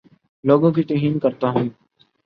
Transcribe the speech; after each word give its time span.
لوگوں 0.43 0.71
کے 0.71 0.83
توہین 0.83 1.19
کرتا 1.19 1.49
ہوں 1.49 1.69